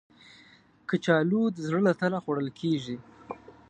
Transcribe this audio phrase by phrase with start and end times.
[0.89, 2.95] کچالو د زړه له تله خوړل کېږي